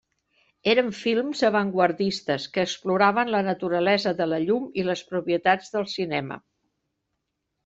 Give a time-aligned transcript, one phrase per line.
[0.71, 6.41] Eren films avantguardistes que exploraven la naturalesa de la llum i les propietats del cinema.